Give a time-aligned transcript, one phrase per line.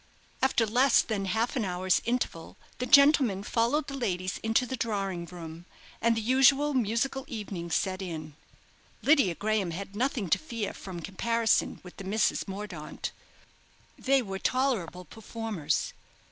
[0.41, 5.27] After less than half an hour's interval, the gentlemen followed the ladies into the drawing
[5.27, 5.67] room,
[6.01, 8.33] and the usual musical evening set in.
[9.03, 13.11] Lydia Graham had nothing to fear from comparison with the Misses Mordaunt.
[13.95, 15.93] They were tolerable performers.